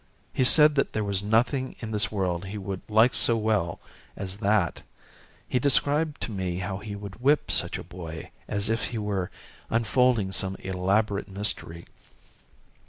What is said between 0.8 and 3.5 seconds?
there was nothing in this world he would like so